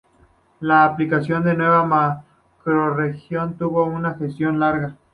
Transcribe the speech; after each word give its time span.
La 0.61 0.85
ampliación 0.85 1.43
de 1.43 1.51
la 1.53 1.57
nueva 1.57 1.85
macrorregión 1.85 3.53
tuvo 3.55 3.85
una 3.85 4.15
gestación 4.15 4.59
larga. 4.59 4.95